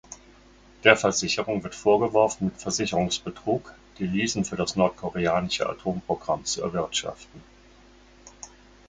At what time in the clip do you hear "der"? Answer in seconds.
0.83-0.97